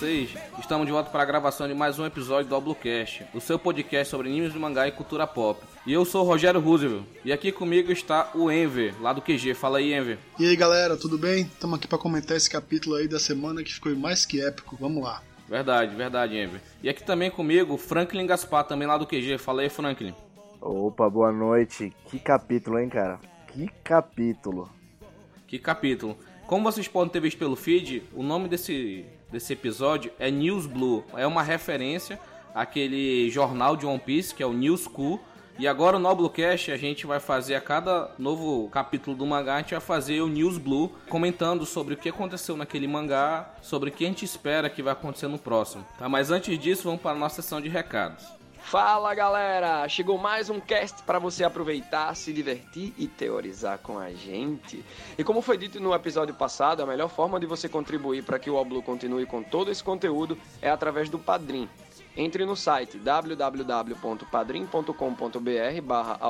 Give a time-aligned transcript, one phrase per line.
[0.00, 0.34] vocês?
[0.58, 4.10] Estamos de volta para a gravação de mais um episódio do Oblucast, o seu podcast
[4.10, 5.60] sobre animes de mangá e cultura pop.
[5.86, 9.52] E eu sou o Rogério Roosevelt, e aqui comigo está o Enver, lá do QG.
[9.52, 10.18] Fala aí, Enver.
[10.38, 11.42] E aí, galera, tudo bem?
[11.42, 14.74] Estamos aqui para comentar esse capítulo aí da semana que ficou mais que épico.
[14.80, 15.22] Vamos lá.
[15.46, 16.62] Verdade, verdade, Enver.
[16.82, 19.36] E aqui também comigo, Franklin Gaspar, também lá do QG.
[19.36, 20.14] Fala aí, Franklin.
[20.62, 21.92] Opa, boa noite.
[22.06, 23.20] Que capítulo, hein, cara?
[23.48, 24.70] Que capítulo.
[25.46, 26.16] Que capítulo.
[26.46, 31.04] Como vocês podem ter visto pelo feed, o nome desse, desse episódio é News Blue.
[31.16, 32.20] É uma referência
[32.54, 35.20] àquele jornal de One Piece, que é o News Cool.
[35.58, 39.58] E agora no Noblecast a gente vai fazer a cada novo capítulo do mangá, a
[39.58, 43.92] gente vai fazer o News Blue, comentando sobre o que aconteceu naquele mangá, sobre o
[43.92, 45.84] que a gente espera que vai acontecer no próximo.
[45.98, 46.08] Tá?
[46.08, 48.39] Mas antes disso, vamos para a nossa sessão de recados.
[48.62, 49.88] Fala galera!
[49.88, 54.84] Chegou mais um cast para você aproveitar, se divertir e teorizar com a gente.
[55.18, 58.48] E como foi dito no episódio passado, a melhor forma de você contribuir para que
[58.48, 61.68] o Oblu continue com todo esse conteúdo é através do Padrim.
[62.16, 66.20] Entre no site www.padrim.com.br barra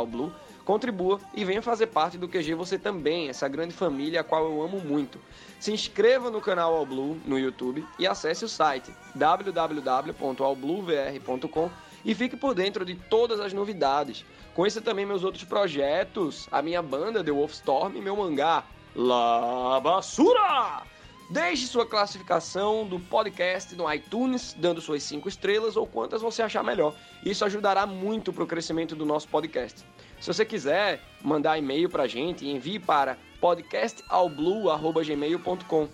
[0.65, 4.63] contribua e venha fazer parte do QG você também, essa grande família a qual eu
[4.63, 5.19] amo muito.
[5.59, 12.55] Se inscreva no canal Alblu no YouTube e acesse o site www.albluvr.com e fique por
[12.55, 14.25] dentro de todas as novidades.
[14.55, 20.83] Conheça também meus outros projetos, a minha banda The Wolfstorm e meu mangá La Basura!
[21.31, 26.65] Deixe sua classificação do podcast no iTunes, dando suas 5 estrelas ou quantas você achar
[26.65, 26.93] melhor.
[27.25, 29.85] Isso ajudará muito para o crescimento do nosso podcast.
[30.21, 35.89] Se você quiser mandar e-mail para a gente, envie para podcastalblue.gmail.com.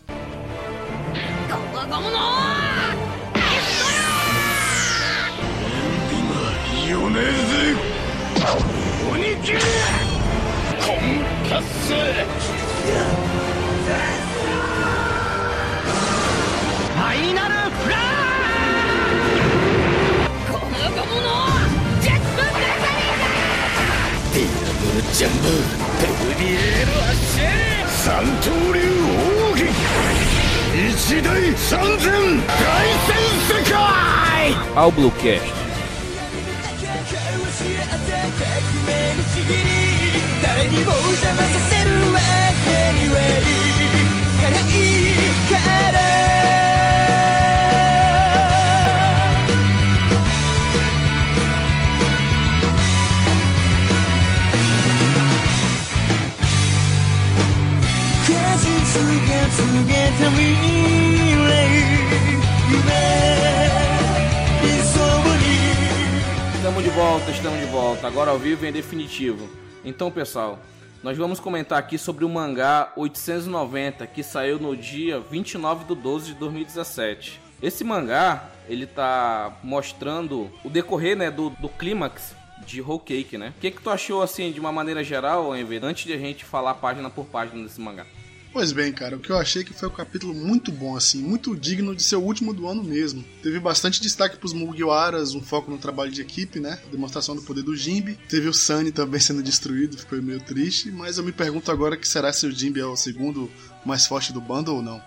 [7.16, 7.32] 米ぜ
[9.10, 9.58] 鬼切れ
[10.84, 10.84] 婚
[11.48, 21.24] 活ファイナルフラーこの子者
[22.02, 25.44] ジェットブレザリーディアブルジャンブ
[25.98, 27.48] ペグリエールアッシェ
[27.88, 28.80] 三刀流
[29.52, 29.64] 奥義
[30.76, 32.04] 一大三千
[32.46, 32.52] 大
[33.06, 33.16] 戦
[33.48, 33.74] 世界
[34.76, 35.65] Ao Bluecast.
[40.42, 42.18] 誰にも邪魔させるわ
[42.64, 42.68] け
[42.98, 43.44] にはい
[44.42, 44.60] かない
[45.48, 45.54] か
[45.92, 45.96] ら
[58.26, 58.66] 果実
[59.28, 60.42] が告げた未
[61.36, 61.48] 来
[62.70, 63.55] 夢
[66.76, 69.48] Estamos de volta, estamos de volta, agora ao vivo e em definitivo.
[69.82, 70.58] Então, pessoal,
[71.02, 76.26] nós vamos comentar aqui sobre o mangá 890, que saiu no dia 29 de 12
[76.26, 77.40] de 2017.
[77.62, 82.36] Esse mangá, ele tá mostrando o decorrer, né, do, do clímax
[82.66, 83.54] de Whole Cake, né?
[83.56, 86.44] O que que tu achou, assim, de uma maneira geral, Enver, antes de a gente
[86.44, 88.04] falar página por página desse mangá?
[88.56, 91.54] Pois bem, cara, o que eu achei que foi um capítulo muito bom, assim, muito
[91.54, 93.22] digno de ser o último do ano mesmo.
[93.42, 96.80] Teve bastante destaque pros Mugiwaras, um foco no trabalho de equipe, né?
[96.90, 98.18] Demonstração do poder do Jimby.
[98.30, 100.90] Teve o Sunny também sendo destruído, ficou meio triste.
[100.90, 103.50] Mas eu me pergunto agora que será se o Jimby é o segundo
[103.84, 105.02] mais forte do bando ou não.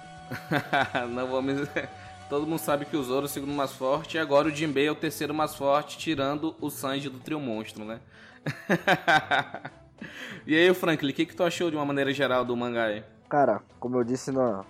[1.10, 1.68] não vamos.
[2.30, 4.86] Todo mundo sabe que o Zoro é o segundo mais forte e agora o Jinbei
[4.86, 8.00] é o terceiro mais forte, tirando o Sanji do trio monstro, né?
[10.46, 13.04] e aí, Franklin, o que, que tu achou de uma maneira geral do mangá aí?
[13.30, 14.66] Cara, como eu disse no,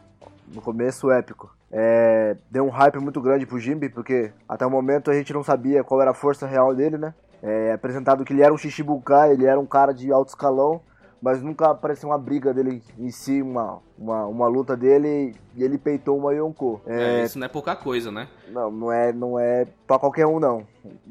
[0.53, 1.49] no começo, épico.
[1.71, 5.43] É, deu um hype muito grande pro Jimby, porque até o momento a gente não
[5.43, 7.13] sabia qual era a força real dele, né?
[7.41, 10.81] É apresentado que ele era um Shichibukai, ele era um cara de alto escalão,
[11.21, 15.77] mas nunca apareceu uma briga dele em si, uma, uma, uma luta dele, e ele
[15.77, 16.81] peitou uma Yonko.
[16.85, 18.27] É, isso não é pouca coisa, né?
[18.49, 20.65] Não, não é, não é pra qualquer um, não.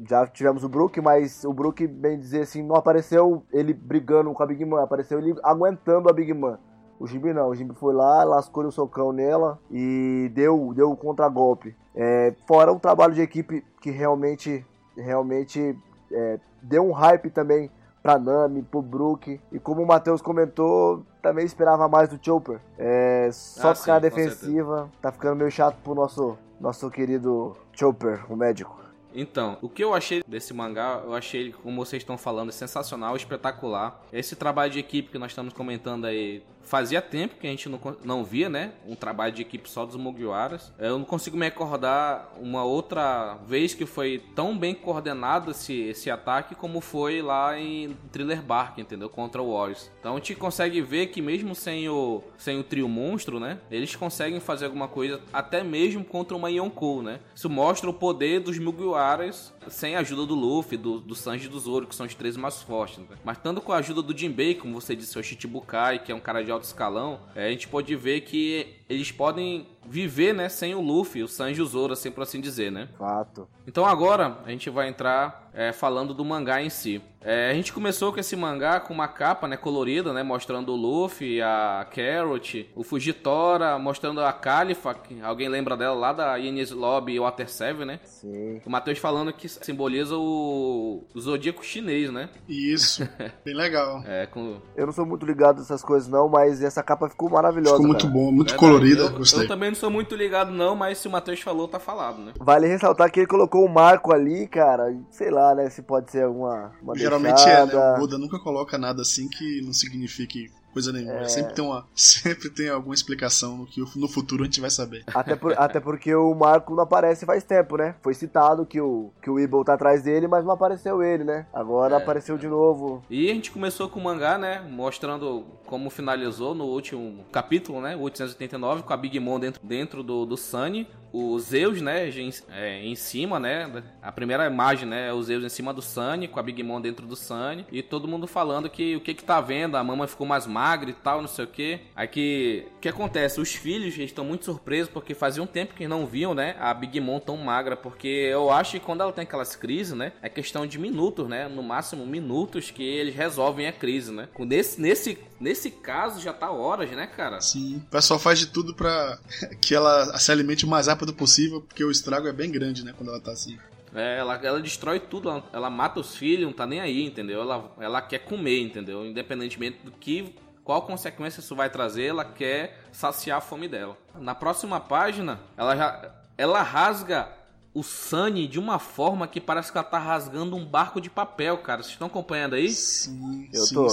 [0.07, 4.43] Já tivemos o Brook, mas o Brook, bem dizer assim, não apareceu ele brigando com
[4.43, 6.59] a Big Man, apareceu ele aguentando a Big Man.
[6.99, 10.97] O Jimmy não, o Jimmy foi lá, lascou o socão nela e deu, deu o
[10.97, 11.75] contragolpe.
[11.95, 14.65] É, fora o trabalho de equipe que realmente,
[14.97, 15.77] realmente
[16.11, 17.71] é, deu um hype também
[18.03, 19.39] pra Nami, pro Brook.
[19.51, 22.59] E como o Matheus comentou, também esperava mais do Chopper.
[22.77, 27.55] É, só Ah, ficar na sim, defensiva, tá ficando meio chato pro nosso, nosso querido
[27.73, 28.77] Chopper, o médico.
[29.13, 33.15] Então, o que eu achei desse mangá, eu achei ele, como vocês estão falando, sensacional,
[33.15, 33.99] espetacular.
[34.13, 37.79] Esse trabalho de equipe que nós estamos comentando aí fazia tempo que a gente não,
[38.03, 38.73] não via, né?
[38.87, 40.71] Um trabalho de equipe só dos Mugiwaras.
[40.77, 46.11] Eu não consigo me recordar uma outra vez que foi tão bem coordenado esse, esse
[46.11, 49.09] ataque como foi lá em Thriller Bark, entendeu?
[49.09, 49.89] Contra o Warriors.
[49.99, 53.57] Então a gente consegue ver que mesmo sem o, sem o trio monstro, né?
[53.71, 57.19] Eles conseguem fazer alguma coisa até mesmo contra uma Yonkou, né?
[57.33, 61.49] Isso mostra o poder dos Mugiwaras sem a ajuda do Luffy, do, do Sanji e
[61.49, 62.99] do Zoro, que são os três mais fortes.
[62.99, 63.05] Né?
[63.23, 66.19] Mas tanto com a ajuda do Jinbei, como você disse, o Shichibukai, que é um
[66.19, 70.75] cara de alto escalão, é, a gente pode ver que eles podem viver, né, sem
[70.75, 72.89] o Luffy, o Sanji e o Zoro, assim por assim dizer, né?
[72.97, 73.47] Fato.
[73.67, 77.01] Então agora a gente vai entrar é, falando do mangá em si.
[77.21, 80.75] É, a gente começou com esse mangá com uma capa né, colorida, né, mostrando o
[80.75, 86.71] Luffy, a Carrot, o Fujitora, mostrando a Califa, que alguém lembra dela lá da Ines
[86.71, 87.99] Lobby e Water 7, né?
[88.05, 88.61] Sim.
[88.65, 92.29] O Matheus falando que simboliza o, o zodíaco chinês, né?
[92.47, 93.07] Isso,
[93.43, 94.01] bem legal.
[94.05, 94.61] É, com...
[94.75, 97.75] Eu não sou muito ligado nessas coisas, não, mas essa capa ficou maravilhosa.
[97.75, 98.13] Ficou muito cara.
[98.13, 98.71] bom, muito Verdade.
[98.71, 99.43] colorida, eu, gostei.
[99.43, 102.33] Eu também não sou muito ligado não, mas se o Matheus falou, tá falado, né?
[102.39, 104.95] Vale ressaltar que ele colocou o marco ali, cara.
[105.11, 105.69] Sei lá, né?
[105.69, 106.71] Se pode ser alguma.
[106.81, 107.93] Uma Geralmente é, deixada.
[107.93, 107.99] né?
[107.99, 111.19] O Oda nunca coloca nada assim que não signifique coisa nenhuma.
[111.21, 111.27] É.
[111.27, 115.03] Sempre, tem uma, sempre tem alguma explicação no que no futuro a gente vai saber.
[115.13, 117.95] Até, por- até porque o Marco não aparece faz tempo, né?
[118.01, 121.45] Foi citado que o, que o Weeble tá atrás dele, mas não apareceu ele, né?
[121.53, 121.97] Agora É.
[121.97, 123.03] apareceu de novo.
[123.09, 124.61] E a gente começou com o mangá, né?
[124.69, 127.95] Mostrando como finalizou no último capítulo, né?
[127.95, 130.87] O 889, com a Big Mom dentro, dentro do, do Sunny.
[131.11, 132.09] O Zeus, né?
[132.09, 133.83] Em, é, em cima, né?
[134.01, 135.09] A primeira imagem, né?
[135.09, 137.65] É o Zeus em cima do Sunny, com a Big Mom dentro do Sunny.
[137.71, 140.89] E todo mundo falando que o que que tá vendo, a mama ficou mais magra
[140.89, 141.79] e tal, não sei o que.
[141.95, 142.67] Aí que...
[142.77, 143.41] O que acontece?
[143.41, 146.55] Os filhos estão muito surpresos porque fazia um tempo que não viam, né?
[146.59, 147.75] A Big Mom tão magra.
[147.75, 150.13] Porque eu acho que quando ela tem aquelas crises, né?
[150.21, 151.47] É questão de minutos, né?
[151.47, 154.27] No máximo minutos que eles resolvem a crise, né?
[154.39, 157.39] Nesse, nesse, nesse caso já tá horas, né, cara?
[157.41, 157.77] Sim.
[157.77, 159.17] O pessoal faz de tudo pra
[159.61, 162.93] que ela se alimente o mais rápido possível, porque o estrago é bem grande, né?
[162.95, 163.57] Quando ela tá assim.
[163.93, 167.41] É, ela, ela destrói tudo, ela, ela mata os filhos, não tá nem aí, entendeu?
[167.41, 169.03] Ela, ela quer comer, entendeu?
[169.05, 173.97] Independentemente do que, qual consequência isso vai trazer, ela quer saciar a fome dela.
[174.19, 177.29] Na próxima página, ela já, ela rasga
[177.73, 181.57] o Sunny de uma forma que parece que ela tá rasgando um barco de papel,
[181.59, 181.81] cara.
[181.81, 182.69] Vocês estão acompanhando aí?
[182.69, 183.73] Sim, Eu sim.
[183.75, 183.87] tô.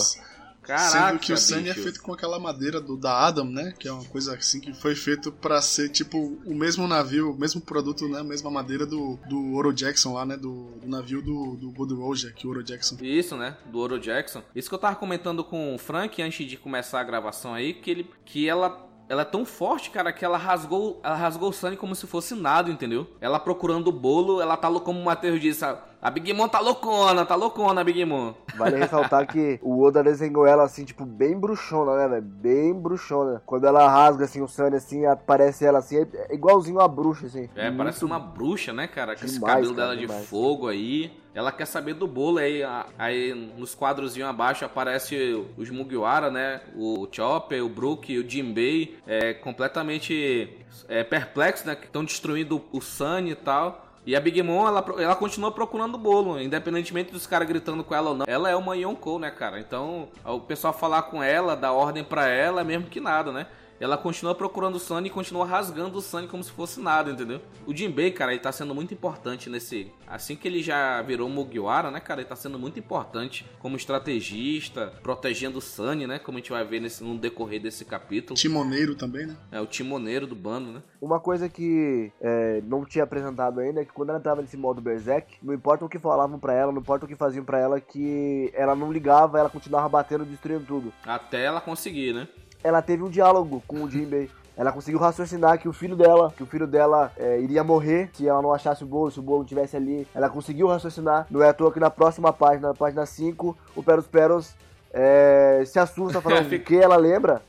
[0.67, 3.73] Caraca, Sendo que o Sunny é feito com aquela madeira do, da Adam, né?
[3.79, 7.39] Que é uma coisa assim que foi feito pra ser tipo o mesmo navio, o
[7.39, 8.21] mesmo produto, né?
[8.21, 10.37] A mesma madeira do, do Oro Jackson lá, né?
[10.37, 12.97] Do, do navio do, do Gold Roger, que o Oro Jackson.
[13.01, 13.57] Isso, né?
[13.67, 14.43] Do Oro Jackson.
[14.55, 17.91] Isso que eu tava comentando com o Frank antes de começar a gravação aí, que
[17.91, 21.77] ele que ela ela é tão forte, cara, que ela rasgou, ela rasgou o Sunny
[21.77, 23.07] como se fosse nada, entendeu?
[23.21, 25.65] Ela procurando o bolo, ela tá como o Matheus disse,
[26.00, 28.34] a Big Mom tá loucona, tá loucona a Big Mom.
[28.56, 32.22] Vale ressaltar que o Oda desenhou ela assim, tipo, bem bruxona, né, velho?
[32.22, 33.43] Bem bruxona.
[33.44, 37.48] Quando ela rasga assim o Sunny assim, aparece ela assim, é igualzinho a bruxa, assim.
[37.54, 39.16] É, Muito parece uma bruxa, né, cara?
[39.16, 40.26] Com esse cabelo cara, dela de demais.
[40.28, 41.12] fogo aí.
[41.34, 42.62] Ela quer saber do bolo aí.
[42.98, 46.62] Aí nos quadrozinhos abaixo aparece os Mugiwara, né?
[46.75, 48.96] O Chopper, o Brook o Jinbei.
[49.06, 50.56] É, completamente
[50.88, 51.75] é, perplexos, né?
[51.75, 53.86] Que estão destruindo o Sunny e tal.
[54.06, 57.93] E a Big Mom, ela, ela continua procurando o bolo, independentemente dos caras gritando com
[57.93, 58.27] ela ou não.
[58.29, 59.58] Ela é uma Yonkou, né, cara?
[59.58, 63.48] Então, o pessoal falar com ela, dar ordem pra ela, é mesmo que nada, né?
[63.79, 67.41] Ela continua procurando o Sunny e continua rasgando o Sunny como se fosse nada, entendeu?
[67.67, 69.93] O Jinbei, cara, ele tá sendo muito importante nesse...
[70.06, 72.21] Assim que ele já virou Mugiwara, né, cara?
[72.21, 76.19] Ele tá sendo muito importante como estrategista, protegendo o Sunny, né?
[76.19, 78.37] Como a gente vai ver nesse, no decorrer desse capítulo.
[78.37, 79.37] Timoneiro também, né?
[79.53, 80.83] É o timoneiro do bando, né?
[81.01, 84.81] Uma coisa que é, não tinha apresentado ainda é que quando ela entrava nesse modo
[84.81, 87.81] Berserk, não importa o que falavam pra ela, não importa o que faziam pra ela,
[87.81, 90.93] que ela não ligava, ela continuava batendo, destruindo tudo.
[91.05, 92.29] Até ela conseguir, né?
[92.67, 94.29] Ela teve um diálogo com o Jinbei.
[94.56, 98.27] Ela conseguiu raciocinar que o filho dela, que o filho dela é, iria morrer se
[98.27, 100.08] ela não achasse o bolo, se o bolo estivesse ali.
[100.15, 101.27] Ela conseguiu raciocinar.
[101.31, 104.55] Não é à toa que na próxima página, na página 5, o Peros Peros
[104.93, 107.43] é, se assusta falando Fica- que ela lembra.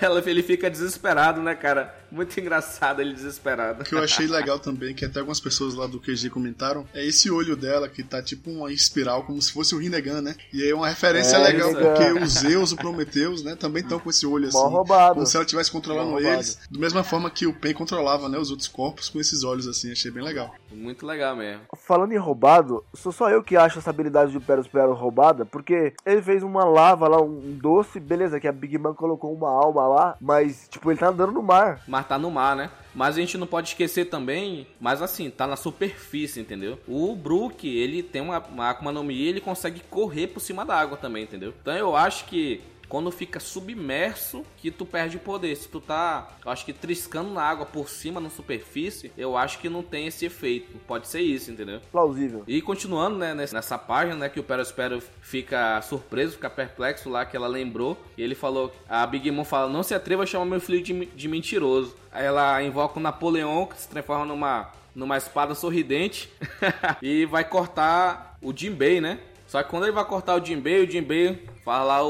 [0.00, 1.94] Ela, ele fica desesperado, né, cara?
[2.14, 3.82] Muito engraçado ele desesperado.
[3.82, 7.04] O que eu achei legal também, que até algumas pessoas lá do QG comentaram, é
[7.04, 10.36] esse olho dela que tá tipo uma espiral, como se fosse o Rinnegan, né?
[10.52, 11.94] E aí é uma referência É, legal, Rinnegan.
[11.94, 14.56] porque os Zeus, o Prometheus, né, também estão com esse olho assim.
[14.58, 15.14] Mal roubado.
[15.14, 18.50] Como se ela estivesse controlando eles, da mesma forma que o Pen controlava, né, os
[18.50, 20.54] outros corpos com esses olhos assim, achei bem legal.
[20.72, 21.62] Muito legal mesmo.
[21.76, 25.92] Falando em roubado, sou só eu que acho essa habilidade do Peros Peros roubada, porque
[26.06, 29.86] ele fez uma lava lá, um doce, beleza, que a Big Man colocou uma alma
[29.86, 31.80] lá, mas, tipo, ele tá andando no mar.
[31.88, 32.70] Mas tá no mar, né?
[32.94, 36.78] Mas a gente não pode esquecer também, mas assim, tá na superfície, entendeu?
[36.86, 40.76] O Brook, ele tem uma, uma Akuma no Mi, ele consegue correr por cima da
[40.76, 41.52] água também, entendeu?
[41.60, 45.54] Então eu acho que quando fica submerso que tu perde poder.
[45.56, 49.58] Se tu tá, eu acho que triscando na água por cima, na superfície, eu acho
[49.58, 50.78] que não tem esse efeito.
[50.86, 51.80] Pode ser isso, entendeu?
[51.90, 52.44] Plausível.
[52.46, 57.36] E continuando, né, nessa página, né, que o Perospero fica surpreso, fica perplexo lá, que
[57.36, 57.96] ela lembrou.
[58.16, 61.06] E ele falou, a Big Mom fala, não se atreva a chamar meu filho de,
[61.06, 61.96] de mentiroso.
[62.12, 66.30] Aí ela invoca o Napoleão, que se transforma numa, numa espada sorridente,
[67.02, 69.18] e vai cortar o Jinbei, né?
[69.46, 72.08] Só que quando ele vai cortar o Jinbei, o Jinbei fala lá o,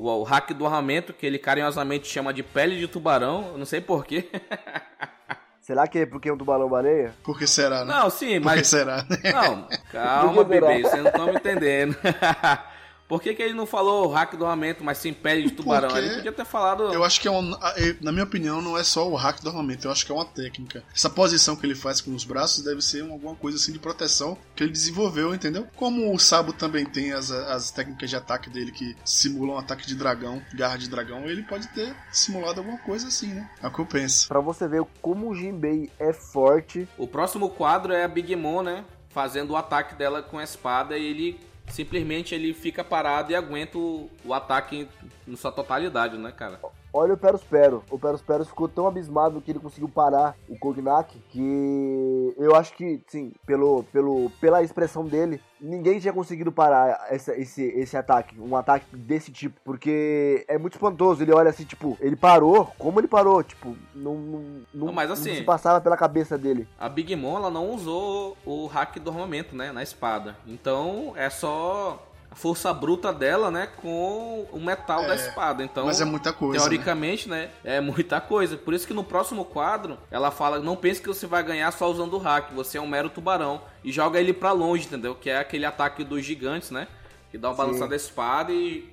[0.00, 3.80] o, o hack do armamento, que ele carinhosamente chama de pele de tubarão, não sei
[3.80, 4.28] porquê.
[5.62, 7.14] Será que é porque é um tubarão baleia?
[7.22, 7.94] Por que será, né?
[7.94, 9.32] Não, sim, Por que mas será, né?
[9.32, 10.44] Não, calma, será?
[10.44, 11.96] bebê, vocês não estão me entendendo.
[13.12, 15.90] Por que, que ele não falou hack do armamento, mas sim pele de tubarão?
[15.90, 16.84] Porque Ele podia ter falado.
[16.94, 17.54] Eu acho que é um,
[18.00, 20.24] na minha opinião, não é só o hack do armamento, eu acho que é uma
[20.24, 20.82] técnica.
[20.96, 23.78] Essa posição que ele faz com os braços deve ser um- alguma coisa assim de
[23.78, 25.66] proteção que ele desenvolveu, entendeu?
[25.76, 29.94] Como o Sabo também tem as, as técnicas de ataque dele que simulam ataque de
[29.94, 33.50] dragão, garra de dragão, ele pode ter simulado alguma coisa assim, né?
[33.62, 34.26] É o que eu penso.
[34.26, 36.88] Pra você ver como o Jinbei é forte.
[36.96, 38.86] O próximo quadro é a Big Mom, né?
[39.10, 43.78] Fazendo o ataque dela com a espada e ele simplesmente ele fica parado e aguenta
[43.78, 44.86] o, o ataque
[45.26, 46.60] em sua totalidade, né, cara?
[46.94, 47.82] Olha o Perospero.
[47.90, 53.00] O Perospero ficou tão abismado que ele conseguiu parar o Kognak que eu acho que,
[53.06, 58.38] sim, pelo, pelo, pela expressão dele, ninguém tinha conseguido parar essa- esse, esse ataque.
[58.38, 59.58] Um ataque desse tipo.
[59.64, 61.22] Porque é muito espantoso.
[61.22, 62.66] Ele olha assim, tipo, ele parou.
[62.78, 63.42] Como ele parou?
[63.42, 64.40] Tipo, não, não,
[64.74, 66.68] não, Não, mas assim- não se passava pela cabeça dele.
[66.78, 70.36] A Big Mom ela não usou o hack do armamento, né, na espada.
[70.46, 75.62] Então é só a força bruta dela, né, com o metal da É, espada.
[75.62, 76.54] Então Mas é muita coisa.
[76.54, 76.58] né?
[76.60, 77.50] Teoricamente, né?
[77.62, 78.56] É muita coisa.
[78.56, 81.90] Por isso que no próximo quadro, ela fala: não pense que você vai ganhar só
[81.90, 83.60] usando o hack, você é um mero tubarão.
[83.84, 85.14] E joga ele pra longe, entendeu?
[85.14, 86.88] Que é aquele ataque dos gigantes, né?
[87.30, 87.58] Que dá uma Sim.
[87.62, 88.90] balançada da espada e,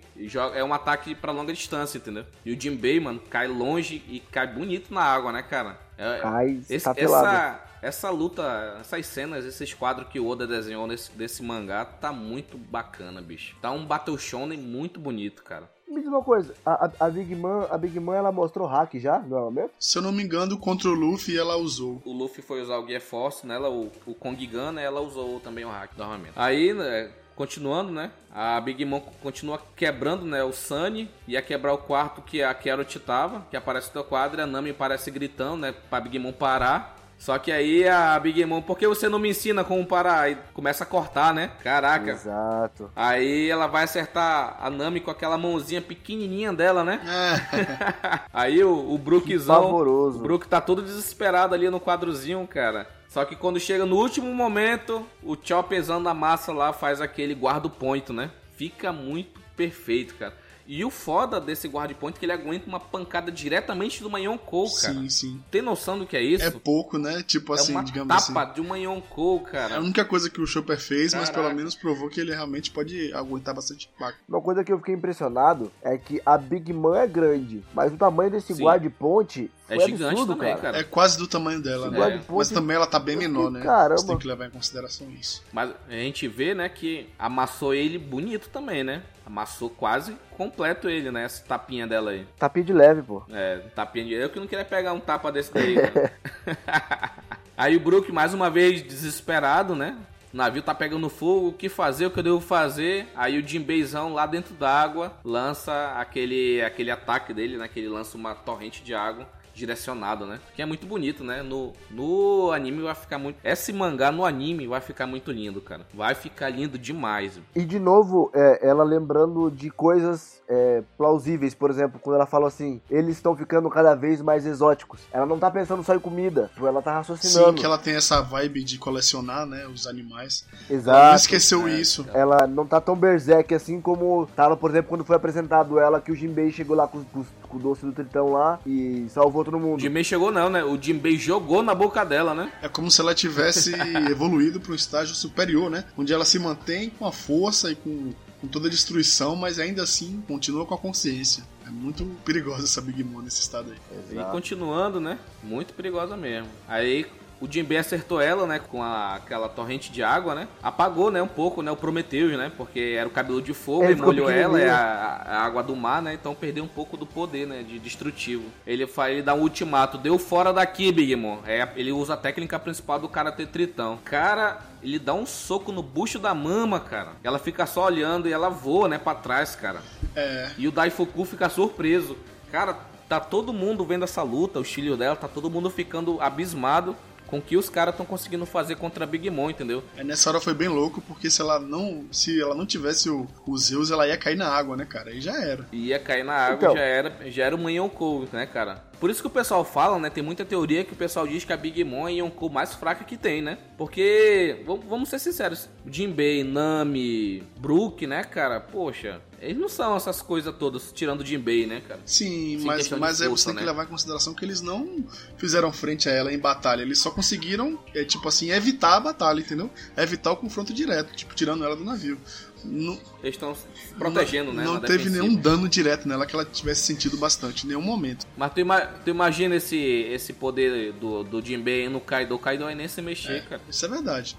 [0.55, 2.25] é um ataque pra longa distância, entendeu?
[2.45, 5.77] E o Jinbei, mano, cai longe e cai bonito na água, né, cara?
[5.97, 7.27] É, Cai esse- estatelado.
[7.27, 12.11] essa, essa luta, essas cenas, esses quadros que o Oda desenhou nesse, desse mangá, tá
[12.13, 13.55] muito bacana, bicho.
[13.61, 15.69] Tá um Battle Shonen muito bonito, cara.
[15.88, 18.93] Me diz uma coisa, a, a, a Big Man, a Big Man ela mostrou hack
[18.99, 19.71] já no armamento?
[19.79, 21.99] Se eu não me engano, contra o Luffy ela usou.
[22.05, 24.83] O Luffy foi usar o Gear Force nela, o, o Kong Gun, né?
[24.83, 26.33] Ela usou também o hack do armamento.
[26.35, 28.12] Aí, né, continuando, né?
[28.29, 30.43] A Big Mom continua quebrando, né?
[30.43, 31.10] O Sunny.
[31.25, 34.43] Ia quebrar o quarto que a Carrot tava, que aparece no teu quadro.
[34.43, 35.74] A Nami parece gritando, né?
[35.89, 36.99] Pra Big Mom parar.
[37.19, 40.21] Só que aí a Big Mom, por que você não me ensina como parar?
[40.21, 41.51] Aí começa a cortar, né?
[41.61, 42.11] Caraca.
[42.11, 42.89] Exato.
[42.95, 47.01] Aí ela vai acertar a Nami com aquela mãozinha pequenininha dela, né?
[47.05, 49.63] É, Aí o, o Brookzão.
[49.63, 50.17] pavoroso.
[50.17, 52.88] O Brook tá todo desesperado ali no quadrozinho, cara.
[53.09, 57.35] Só que quando chega no último momento, o Chop pesando a massa lá faz aquele
[57.35, 58.31] guarda point, né?
[58.55, 60.33] Fica muito perfeito, cara.
[60.71, 64.38] E o foda desse guarda point é que ele aguenta uma pancada diretamente do Manhon
[64.38, 64.93] Cole, cara.
[64.93, 65.43] sim, sim.
[65.49, 66.45] Tem noção do que é isso?
[66.45, 67.23] É pouco, né?
[67.23, 68.31] Tipo É assim, uma digamos assim.
[68.31, 69.75] tapa de um Manhon Cole, É cara.
[69.77, 71.41] a única coisa que o Chopper fez, mas Caraca.
[71.45, 74.19] pelo menos provou que ele realmente pode aguentar bastante impacto.
[74.29, 77.97] Uma coisa que eu fiquei impressionado é que a Big Man é grande, mas o
[77.97, 78.63] tamanho desse Sim.
[78.63, 80.61] guarda-ponte É foi gigante absurdo, também, cara.
[80.61, 80.77] cara.
[80.77, 81.97] É quase do tamanho dela, né?
[81.97, 83.65] guarda-ponte- Mas também ela tá bem eu menor, fiquei, né?
[83.65, 83.97] caramba.
[84.01, 85.43] Você tem que levar em consideração isso.
[85.51, 89.01] Mas a gente vê, né, que amassou ele bonito também, né?
[89.29, 91.25] Amassou quase completo ele, né?
[91.25, 92.25] Essa tapinha dela aí.
[92.38, 93.24] Tapinha de leve, pô.
[93.29, 94.13] É, tapinha de.
[94.13, 96.12] Eu que não queria pegar um tapa desse daí, cara.
[97.59, 99.98] Aí o Brook, mais uma vez, desesperado, né?
[100.33, 103.07] O navio tá pegando fogo, o que fazer, o que eu devo fazer?
[103.13, 107.67] Aí o Jinbeizão lá dentro d'água lança aquele, aquele ataque dele, né?
[107.67, 109.27] Que ele lança uma torrente de água
[109.59, 110.39] direcionado, né?
[110.55, 111.43] Que é muito bonito, né?
[111.43, 113.37] No, no anime vai ficar muito.
[113.43, 115.85] Esse mangá no anime vai ficar muito lindo, cara.
[115.93, 117.39] Vai ficar lindo demais.
[117.55, 122.47] E de novo, é, ela lembrando de coisas é, plausíveis, por exemplo, quando ela fala
[122.47, 125.01] assim, eles estão ficando cada vez mais exóticos.
[125.11, 127.53] Ela não tá pensando só em comida, tipo, ela tá Sim, raciocinando.
[127.59, 129.67] que ela tem essa vibe de colecionar, né?
[129.67, 130.45] Os animais.
[130.51, 131.15] Ela não Exato.
[131.17, 132.05] esqueceu isso.
[132.13, 136.11] Ela não tá tão berserk assim como tava, por exemplo, quando foi apresentado ela que
[136.11, 139.58] o Jinbei chegou lá com, com- com o doce do tritão lá e salvou todo
[139.58, 139.82] O mundo.
[139.82, 140.63] Jinbei chegou não, né?
[140.63, 142.51] O Jinbei jogou na boca dela, né?
[142.62, 143.74] É como se ela tivesse
[144.10, 145.86] evoluído para um estágio superior, né?
[145.98, 149.84] Onde ela se mantém com a força e com, com toda a destruição, mas ainda
[149.84, 151.44] assim continua com a consciência.
[151.65, 153.77] É muito perigosa essa Big Mom nesse estado aí.
[154.10, 154.32] E Exato.
[154.32, 155.20] continuando, né?
[155.44, 156.50] Muito perigosa mesmo.
[156.68, 157.06] Aí
[157.41, 160.48] o Jinbei acertou ela, né, com a- aquela torrente de água, né?
[160.62, 162.51] Apagou, né, um pouco, né, o Prometheus, né?
[162.58, 165.75] Porque era o cabelo de fogo Ele e molhou ela, é a, a água do
[165.75, 166.13] mar, né?
[166.13, 168.43] Então perdeu um pouco do poder, né, de destrutivo.
[168.67, 171.39] Ele faz, ele dá um ultimato, deu fora daqui, Big Mom.
[171.46, 173.98] É, ele usa a técnica principal do Karate Tritão.
[174.03, 177.13] Cara, ele dá um soco no bucho da mama, cara.
[177.24, 179.81] Ela fica só olhando e ela voa, né, pra trás, cara.
[180.15, 182.17] É, E o Daifuku fica surpreso.
[182.51, 182.75] Cara,
[183.08, 186.96] tá todo mundo vendo essa luta, o filho dela, tá todo mundo ficando abismado
[187.29, 189.83] com o que os caras estão conseguindo fazer contra a Big Mom, entendeu?
[189.95, 192.05] é, nessa hora foi bem louco, porque se ela não.
[192.12, 195.12] Se ela não tivesse o, o Zeus, ela ia cair na água, né, cara?
[195.12, 195.65] Aí já era.
[195.71, 196.75] E ia cair na água Então.
[196.75, 198.83] já era já era uma Yonkou, né, cara?
[199.00, 200.10] Por isso que o pessoal fala, né?
[200.10, 202.74] Tem muita teoria que o pessoal diz que a Big Mom é a Yonkou mais
[202.74, 203.58] fraca que tem, né?
[203.77, 208.60] Porque, vamos, ser sinceros, Jinbei, Nami, Brook, né, cara?
[208.60, 212.01] Poxa, eles não são essas coisas todas, tirando o Jinbei, né, cara?
[212.06, 213.72] Sim, Sem mas, mas aí força, você tem que né?
[213.72, 215.06] levar em consideração que eles não
[215.38, 216.82] fizeram frente a ela em batalha.
[216.82, 219.70] Eles só conseguiram, é, tipo assim, evitar a batalha, entendeu?
[219.96, 222.20] Evitar o confronto direto, tipo, tirando ela do navio.
[222.63, 223.65] Não, Eles estão se
[223.97, 224.63] protegendo, né?
[224.63, 225.23] não teve defensiva.
[225.23, 228.25] nenhum dano direto nela que ela tivesse sentido bastante, em nenhum momento.
[228.37, 232.35] Mas tu, ima- tu imagina esse, esse poder do, do Jinbei no Kaido.
[232.35, 233.61] O Kaido vai nem se mexer, cara.
[233.69, 234.35] Isso é verdade.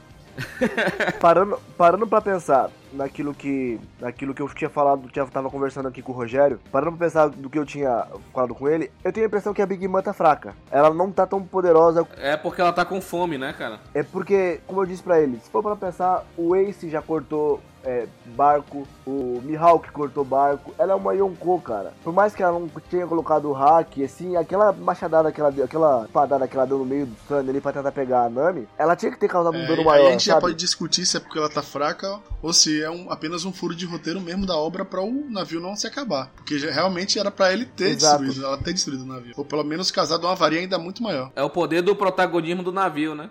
[1.21, 6.03] Parando, parando pra pensar naquilo que, naquilo que eu tinha falado, tinha, tava conversando aqui
[6.03, 9.27] com o Rogério, parando pra pensar do que eu tinha falado com ele, eu tenho
[9.27, 10.55] a impressão que a Big Mom tá fraca.
[10.71, 12.07] Ela não tá tão poderosa.
[12.17, 13.81] É porque ela tá com fome, né, cara?
[13.95, 17.61] É porque, como eu disse pra ele, se for pra pensar, o Ace já cortou
[17.83, 18.07] é,
[18.37, 21.95] barco, o Mihawk cortou barco, ela é uma Yonkou, cara.
[22.05, 25.65] Por mais que ela não tenha colocado o hack, assim, aquela machadada que ela deu,
[25.65, 28.69] aquela espadada que ela deu no meio do Sunny ali pra tentar pegar a Nami,
[28.77, 30.43] ela tinha que ter causado um É, dano aí maior, a gente já sabe?
[30.43, 33.75] pode discutir se é porque ela tá fraca ou se é um- apenas um furo
[33.75, 36.31] de roteiro mesmo da obra pra o navio não se acabar.
[36.37, 38.23] Porque já- realmente era pra ele ter Exato.
[38.25, 39.35] destruído, ela ter destruído o navio.
[39.37, 41.31] Ou pelo menos causado uma avaria ainda muito maior.
[41.37, 43.31] É o poder do protagonismo do navio, né?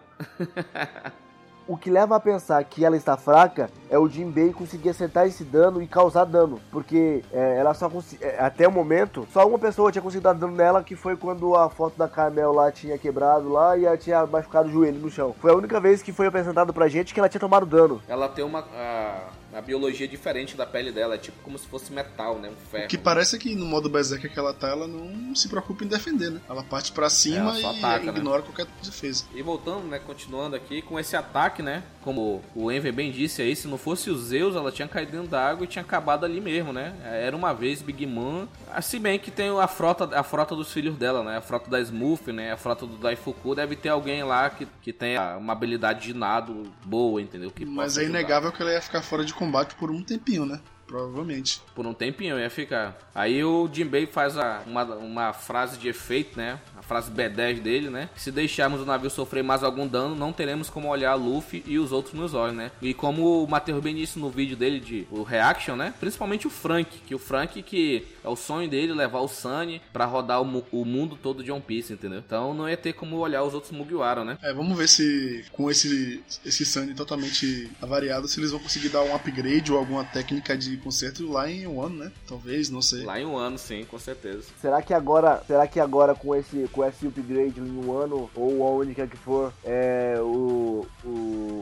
[1.67, 5.43] O que leva a pensar que ela está fraca é o Jinbei conseguir acertar esse
[5.43, 6.59] dano e causar dano.
[6.71, 10.55] Porque é, ela só é, até o momento, só uma pessoa tinha conseguido dar dano
[10.55, 14.25] nela, que foi quando a foto da Carmel lá tinha quebrado lá e ela tinha
[14.25, 15.35] machucado o joelho no chão.
[15.39, 18.01] Foi a única vez que foi apresentado pra gente que ela tinha tomado dano.
[18.07, 21.15] Ela tem uma, a, uma biologia diferente da pele dela.
[21.15, 22.49] É tipo como se fosse metal, né?
[22.49, 22.85] Um ferro.
[22.85, 25.83] O que parece é que no modo Berserker que ela tá, ela não se preocupa
[25.83, 26.41] em defender, né?
[26.49, 28.17] Ela parte pra cima só e ataca, né?
[28.17, 29.25] ignora qualquer defesa.
[29.33, 33.55] E voltando, né, continuando aqui com esse ataque, né, como o Enver bem disse aí,
[33.55, 36.39] se não fosse o Zeus, ela tinha caído dentro da água e tinha acabado ali
[36.41, 36.95] mesmo, né?
[37.03, 40.95] Era uma vez Big Mom, assim bem que tem a frota, a frota dos filhos
[40.95, 41.37] dela, né?
[41.37, 42.51] A frota da Smurf, né?
[42.51, 46.71] A frota do Daifuku, deve ter alguém lá que, que tenha uma habilidade de nado
[46.85, 47.51] boa, entendeu?
[47.51, 50.59] Que Mas é inegável que ela ia ficar fora de combate por um tempinho, né?
[50.89, 51.61] Provavelmente.
[51.75, 52.97] Por um tempinho ia ficar.
[53.13, 56.59] Aí o Jinbei faz a- uma, uma frase de efeito, né?
[56.77, 58.09] A frase B10 dele, né?
[58.15, 61.91] Se deixarmos o navio sofrer mais algum dano, não teremos como olhar Luffy e os
[61.91, 62.71] outros nos olhos, né?
[62.81, 65.93] E como o Matheus bem disse no vídeo dele de o reaction, né?
[65.99, 70.05] Principalmente o Frank, que o Frank que é o sonho dele levar o Sunny pra
[70.05, 72.19] rodar o, o mundo todo de One Piece, entendeu?
[72.25, 74.37] Então não ia ter como olhar os outros Mugiwara, né?
[74.41, 79.03] É, vamos ver se com esse, esse Sunny totalmente avariado, se eles vão conseguir dar
[79.03, 82.11] um upgrade ou alguma técnica de conserto lá em um ano, né?
[82.27, 83.03] Talvez, não sei.
[83.03, 84.43] Lá em um ano, sim, com certeza.
[84.61, 88.65] Será que agora, será que agora com esse, com esse upgrade em um ano ou
[88.67, 91.09] aonde quer que for, é, o, o,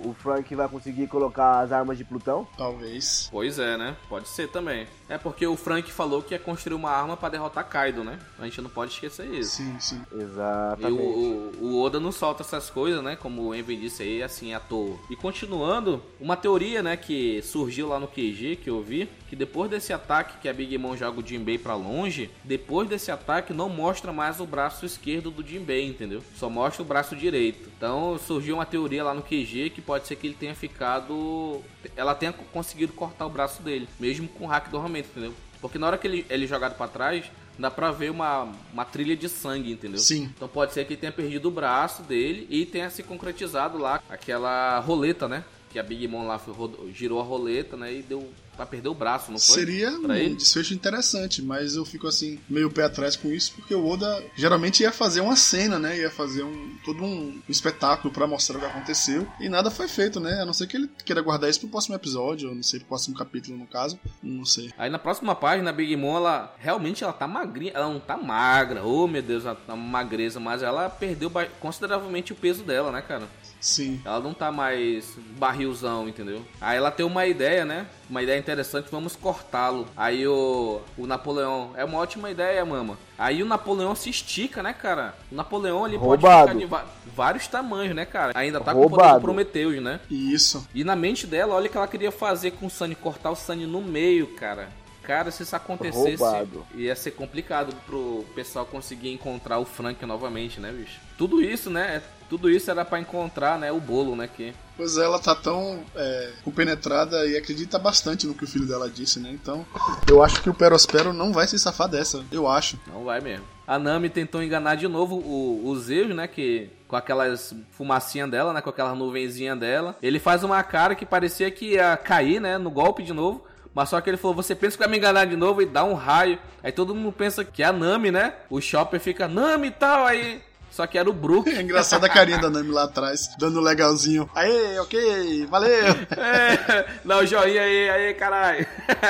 [0.06, 2.48] o Frank vai conseguir colocar as armas de Plutão?
[2.58, 3.28] Talvez.
[3.32, 3.96] Pois é, né?
[4.10, 4.88] Pode ser também.
[5.10, 8.20] É porque o Frank falou que ia construir uma arma pra derrotar Kaido, né?
[8.38, 9.58] A gente não pode esquecer isso.
[9.58, 10.02] Sim, sim.
[10.12, 11.02] E Exatamente.
[11.02, 13.16] o, o, o Oda não solta essas coisas, né?
[13.16, 14.98] Como o Envy disse aí, assim, à toa.
[15.10, 19.70] E continuando, uma teoria, né, que surgiu lá no QG, que eu vi, que depois
[19.70, 23.70] desse ataque que a Big Mom joga o Jinbei pra longe, depois desse ataque não
[23.70, 26.24] mostra mais o braço esquerdo do Jinbei, entendeu?
[26.36, 27.70] Só mostra o braço direito.
[27.78, 31.62] Então surgiu uma teoria lá no QG que pode ser que ele tenha ficado...
[31.96, 35.34] Ela tenha conseguido cortar o braço dele, mesmo com o hack do armamento, entendeu?
[35.60, 37.26] Porque na hora que ele, ele é jogado pra trás,
[37.58, 40.00] dá pra ver uma, uma trilha de sangue, entendeu?
[40.00, 40.32] Sim.
[40.36, 44.02] Então pode ser que ele tenha perdido o braço dele e tenha se concretizado lá
[44.10, 45.44] aquela roleta, né?
[45.70, 46.54] Que a Big Mom lá foi,
[46.94, 47.94] girou a roleta, né?
[47.94, 49.56] E deu pra perder o braço, não foi?
[49.60, 50.34] Seria Pra um ele?
[50.36, 54.82] desfecho interessante, mas eu fico assim, meio pé atrás com isso, porque o Oda geralmente
[54.82, 55.96] ia fazer uma cena, né?
[56.00, 59.28] Ia fazer um todo um espetáculo pra mostrar o que aconteceu.
[59.40, 60.42] E nada foi feito, né?
[60.42, 62.90] A não ser que ele queira guardar isso pro próximo episódio, ou não sei, pro
[62.90, 64.00] próximo capítulo, no caso.
[64.24, 64.74] Não sei.
[64.76, 68.18] Aí na próxima página, a Big Mom, ela realmente ela tá magrinha, ela não tá
[68.18, 73.04] magra, oh meu Deus, ela tá magreza, mas ela perdeu consideravelmente o peso dela, né,
[73.04, 73.28] cara?
[73.60, 74.02] Sim.
[74.06, 76.46] Ela não tá mais barrilzão, entendeu?
[76.62, 77.88] Aí ela tem uma ideia, né?
[78.10, 79.88] Uma ideia interessante, vamos cortá-lo.
[79.96, 82.98] Aí o, o Napoleão, é uma ótima ideia, mama.
[83.18, 85.16] Aí o Napoleão se estica, né, cara?
[85.32, 86.60] O Napoleão pode Roubado.
[86.60, 88.32] ficar de vários tamanhos, né, cara?
[88.36, 89.22] Ainda tá com o poder do Roubado.
[89.22, 90.00] Prometheus, né?
[90.10, 90.68] Isso.
[90.74, 93.36] E na mente dela, olha o que ela queria fazer com o Sunny, cortar o
[93.36, 94.70] Sunny no meio, cara.
[95.08, 96.66] Cara, se isso acontecesse, Roubado.
[96.76, 101.00] ia ser complicado pro pessoal conseguir encontrar o Frank novamente, né, bicho?
[101.18, 102.04] Tudo isso, né?
[102.30, 104.54] Tudo isso era pra encontrar, né, o bolo, né, que...
[104.76, 108.90] Pois é, ela tá tão é, compenetrada e acredita bastante no que o filho dela
[108.90, 109.32] disse, né?
[109.32, 109.66] Então,
[110.10, 112.26] eu acho que o Perospero não vai se safar dessa.
[112.30, 112.78] Eu acho.
[112.86, 113.46] Não vai mesmo.
[113.66, 116.28] A Nami tentou enganar de novo o, o Zeus, né?
[116.28, 118.62] Que com aquelas fumacinhas dela, né?
[118.62, 119.98] Com aquela nuvenzinha dela.
[120.02, 122.58] Ele faz uma cara que parecia que ia cair, né?
[122.58, 123.48] No golpe de novo.
[123.74, 125.84] Mas só que ele falou, você pensa que vai me enganar de novo e dá
[125.84, 126.40] um raio.
[126.64, 128.34] Aí todo mundo pensa que é a Nami, né?
[128.50, 130.42] O Chopper fica, Nami e tal, aí...
[130.78, 131.48] Só que era o Brook.
[131.58, 134.30] É engraçado a carinha da Nami lá atrás, dando legalzinho.
[134.36, 135.88] Aê, ok, valeu!
[136.16, 138.64] É, dá o joinha aí, aí, caralho.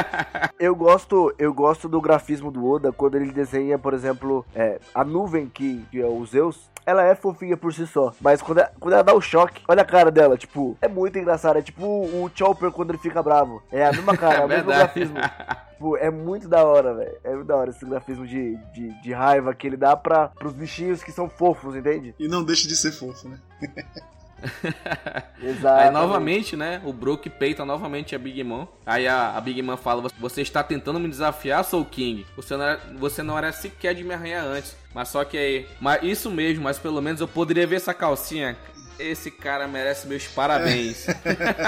[0.57, 5.03] Eu gosto, eu gosto do grafismo do Oda quando ele desenha, por exemplo, é, a
[5.03, 6.69] nuvem que, que é o Zeus.
[6.85, 9.81] Ela é fofinha por si só, mas quando ela, quando ela dá o choque, olha
[9.81, 11.57] a cara dela, tipo, é muito engraçado.
[11.57, 13.61] É tipo o Chopper quando ele fica bravo.
[13.71, 14.93] É a mesma cara, é o mesmo verdade.
[14.93, 15.17] grafismo.
[15.77, 17.17] Tipo, é muito da hora, velho.
[17.23, 20.53] É muito da hora esse grafismo de, de, de raiva que ele dá pra, pros
[20.53, 22.15] bichinhos que são fofos, entende?
[22.17, 23.39] E não deixa de ser fofo, né?
[25.39, 25.79] Exato.
[25.85, 26.81] Aí novamente, né?
[26.83, 28.65] O Brook peita novamente a Big Mom.
[28.87, 32.25] Aí a, a Big Mom fala: Você está tentando me desafiar, Soul King.
[32.35, 34.75] Você não, era, você não era sequer de me arranhar antes.
[34.95, 35.67] Mas só que aí.
[35.79, 38.57] Mas isso mesmo, mas pelo menos eu poderia ver essa calcinha.
[38.99, 41.05] Esse cara merece meus parabéns.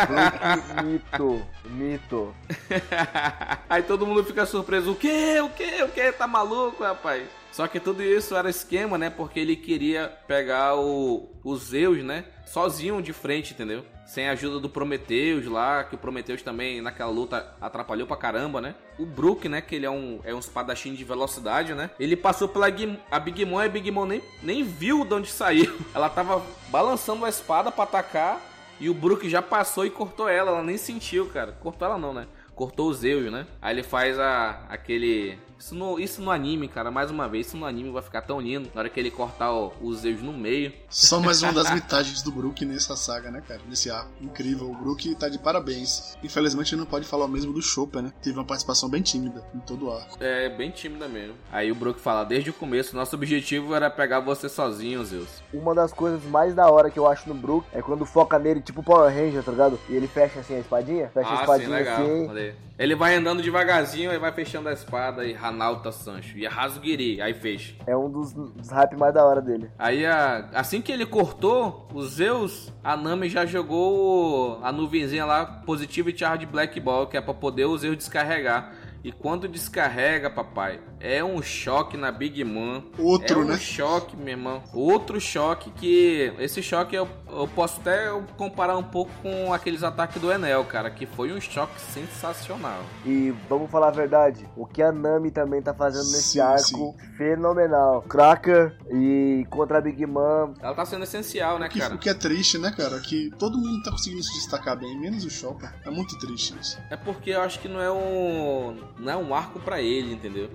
[0.84, 2.36] Mito, mito.
[3.70, 5.40] aí todo mundo fica surpreso: O que?
[5.42, 5.84] O que?
[5.84, 6.12] O que?
[6.12, 7.39] Tá maluco, rapaz?
[7.52, 9.10] Só que tudo isso era esquema, né?
[9.10, 12.26] Porque ele queria pegar o, o Zeus, né?
[12.46, 13.86] Sozinho de frente, entendeu?
[14.06, 18.60] Sem a ajuda do Prometheus lá, que o Prometheus também naquela luta atrapalhou pra caramba,
[18.60, 18.76] né?
[18.98, 19.62] O Brook, né?
[19.62, 21.92] Que ele é um, é um espadachim de velocidade, né?
[22.00, 22.68] Ele passou pela
[23.12, 25.80] a Big Mom e a Big Mom nem, nem viu de onde saiu.
[25.94, 28.42] Ela tava balançando a espada pra atacar
[28.80, 30.52] e o Brook já passou e cortou ela.
[30.52, 31.52] Ela nem sentiu, cara.
[31.52, 32.28] Cortou ela não, né?
[32.56, 33.46] Cortou o Zeus, né?
[33.62, 35.38] Aí ele faz a, aquele.
[35.60, 38.40] Isso no, isso no anime, cara, mais uma vez, isso no anime vai ficar tão
[38.40, 38.70] lindo.
[38.74, 40.72] Na hora que ele cortar o, o Zeus no meio.
[40.90, 43.60] Só mais uma das mitagens do Brook nessa saga, né, cara?
[43.68, 44.10] Nesse arco.
[44.22, 44.72] Incrível.
[44.72, 46.18] O Brook tá de parabéns.
[46.24, 48.14] Infelizmente, ele não pode falar o mesmo do Chopper, né?
[48.22, 50.18] Teve uma participação bem tímida em todo o arco.
[50.22, 51.36] É bem tímida mesmo.
[51.52, 55.44] Aí o Brook fala: Desde o começo, nosso objetivo era pegar você sozinho, Zeus.
[55.54, 58.62] Uma das coisas mais da hora que eu acho no Brook é quando foca nele,
[58.62, 59.80] tipo Power Ranger, tá ligado?
[59.90, 62.02] E ele fecha assim a espadinha, fecha a Ah, sim, espadinha legal.
[62.02, 62.54] assim.
[62.80, 66.38] Ele vai andando devagarzinho, aí vai fechando a espada e Ranalta Sancho.
[66.38, 67.74] E Rasugiri, aí fecha.
[67.88, 69.70] É um dos, dos hype mais da hora dele.
[69.78, 75.46] Aí, a- assim que ele cortou o Zeus, a Nami já jogou a nuvenzinha lá,
[75.46, 78.72] positiva e charge Black Ball, que é pra poder o Zeus descarregar.
[79.04, 82.82] E quando descarrega, papai, é um choque na Big Mom.
[82.98, 83.58] Outro, é um né?
[83.58, 84.62] choque, meu irmão.
[84.74, 86.34] Outro choque que.
[86.38, 88.08] Esse choque eu, eu posso até
[88.38, 92.82] comparar um pouco com aqueles ataques do Enel, cara, que foi um choque sensacional.
[93.06, 96.62] E vamos falar a verdade, o que a Nami também tá fazendo nesse Sim, arco,
[96.62, 96.96] sim.
[97.18, 98.02] fenomenal.
[98.04, 100.54] Cracker e contra a Big Mom.
[100.62, 101.96] Ela tá sendo essencial, né, O que, cara?
[101.96, 103.00] o que é triste, né, cara?
[103.00, 105.74] Que todo mundo tá conseguindo se destacar bem, menos o Chopper.
[105.86, 106.78] É muito triste isso.
[106.90, 108.78] É porque eu acho que não é um.
[108.98, 110.50] Não é um arco pra ele, entendeu?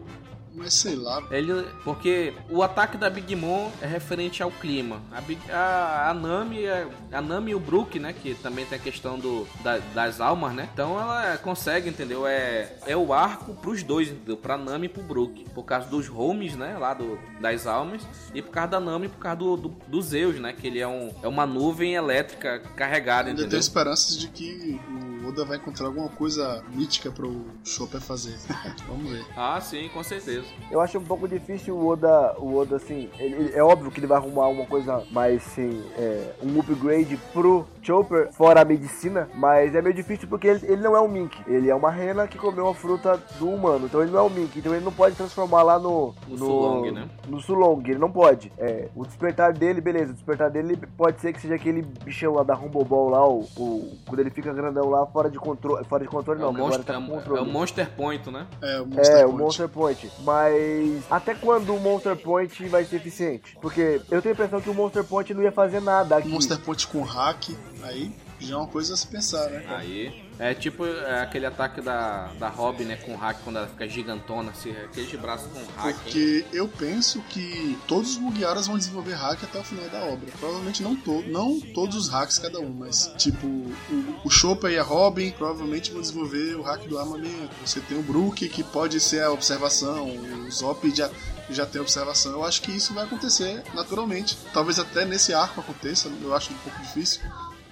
[0.56, 1.20] Mas sei lá.
[1.32, 5.02] Ele, porque o ataque da Big Mom é referente ao clima.
[5.10, 8.78] A, Big- a, a Nami, é- a Nami e o Brook, né, que também tem
[8.78, 10.68] a questão do, da- das almas, né?
[10.72, 12.24] Então ela consegue, entendeu?
[12.24, 14.36] É, é o arco pros dois, entendeu?
[14.36, 15.44] Pra Nami e pro Brook.
[15.52, 18.02] Por causa dos homes, né, lá do, das almas.
[18.32, 20.52] E por causa da Nami, por causa do, do, do Zeus, né?
[20.52, 23.50] Que ele é, um, é uma nuvem elétrica carregada, Ainda entendeu?
[23.50, 28.36] tenho esperanças de que o Oda vai encontrar alguma coisa mítica pro Chopper fazer.
[28.86, 29.24] Vamos ver.
[29.36, 30.46] Ah, sim, com certeza.
[30.70, 34.00] Eu acho um pouco difícil o Oda, o Oda assim, ele- ele- é óbvio que
[34.00, 39.28] ele vai arrumar uma coisa mais, assim, é, um upgrade pro Chopper, fora a medicina,
[39.34, 42.26] mas é meio difícil porque ele, ele não é um Mink, ele é uma rena
[42.26, 44.92] que comeu a fruta do humano, então ele não é um Mink, então ele não
[44.92, 46.14] pode transformar lá no...
[46.28, 47.08] No Sulong, né?
[47.28, 48.52] No Sulong, ele não pode.
[48.58, 52.42] É, o despertar dele, beleza, o despertar dele pode ser que seja aquele bichão lá
[52.42, 56.02] da Rumble Ball lá, o, o- quando ele fica grandão lá, fora de controle, fora
[56.02, 57.38] de controle É não, o, monster, tá com é, controle.
[57.38, 58.46] é o Monster Point, né?
[58.62, 59.42] É, o Monster É, o Point.
[59.42, 60.12] Monster Point.
[60.22, 63.56] Mas até quando o Monster Point vai ser eficiente?
[63.60, 66.28] Porque eu tenho a impressão que o Monster Point não ia fazer nada aqui.
[66.28, 67.50] Monster Point com hack,
[67.86, 69.60] aí Já é uma coisa a se pensar, né?
[69.60, 69.78] cara?
[69.78, 70.24] Aí.
[70.36, 73.88] É tipo é, aquele ataque da, da Robin, né, com o hack quando ela fica
[73.88, 75.86] gigantona, assim, aqueles braços com hack.
[75.86, 75.94] hein?
[76.02, 80.26] Porque eu penso que todos os Mugiaras vão desenvolver hack até o final da obra.
[80.40, 84.78] Provavelmente não, to não todos os hacks cada um, mas tipo, o, o Chopper e
[84.78, 87.54] a Robin provavelmente vão desenvolver o hack do armamento.
[87.64, 91.08] Você tem o Brook que pode ser a observação, o Zop já,
[91.48, 92.32] já tem observação.
[92.32, 94.36] Eu acho que isso vai acontecer naturalmente.
[94.52, 97.20] Talvez até nesse arco aconteça, eu acho um pouco difícil,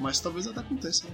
[0.03, 1.07] mas talvez até aconteça.